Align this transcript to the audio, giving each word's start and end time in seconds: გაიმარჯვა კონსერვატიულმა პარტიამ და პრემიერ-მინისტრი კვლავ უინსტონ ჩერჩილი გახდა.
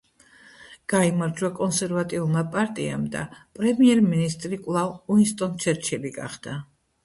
გაიმარჯვა 0.93 1.51
კონსერვატიულმა 1.59 2.43
პარტიამ 2.57 3.05
და 3.17 3.23
პრემიერ-მინისტრი 3.61 4.63
კვლავ 4.67 4.93
უინსტონ 5.19 5.57
ჩერჩილი 5.63 6.17
გახდა. 6.21 6.61